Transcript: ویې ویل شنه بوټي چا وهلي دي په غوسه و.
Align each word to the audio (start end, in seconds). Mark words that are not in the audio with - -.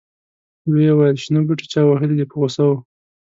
ویې 0.71 0.91
ویل 0.97 1.17
شنه 1.23 1.39
بوټي 1.45 1.65
چا 1.73 1.81
وهلي 1.85 2.15
دي 2.17 2.25
په 2.29 2.35
غوسه 2.39 2.63
و. 2.69 2.71